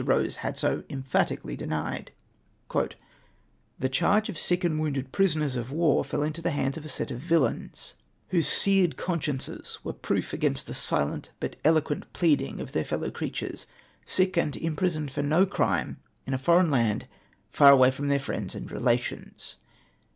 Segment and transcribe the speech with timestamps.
[0.03, 2.09] Rose liad so emphatically denied:—"
[3.79, 6.87] The charge of sick and wounded prisoners of war fell into the hands of a
[6.87, 7.93] set of villains,
[8.29, 13.67] whose seared consciences were proof against the silent but eloquent pleading of their fellow creatures—
[14.07, 17.07] sick and imprisoned for no crime, in a foreign land,
[17.51, 19.57] far away from their friends and relations."